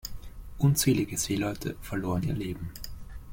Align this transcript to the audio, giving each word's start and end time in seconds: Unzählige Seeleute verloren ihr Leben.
Unzählige 0.57 1.15
Seeleute 1.15 1.75
verloren 1.83 2.23
ihr 2.23 2.33
Leben. 2.33 2.71